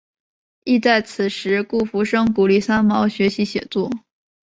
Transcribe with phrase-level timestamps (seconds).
[0.63, 3.91] 亦在此时顾福生鼓励三毛学习写作。